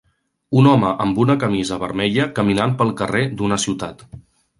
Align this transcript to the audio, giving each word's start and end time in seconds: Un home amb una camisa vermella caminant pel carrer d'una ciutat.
Un 0.59 0.67
home 0.69 0.93
amb 1.03 1.19
una 1.25 1.35
camisa 1.43 1.77
vermella 1.83 2.25
caminant 2.39 2.73
pel 2.79 2.95
carrer 3.03 3.23
d'una 3.43 3.59
ciutat. 3.67 4.03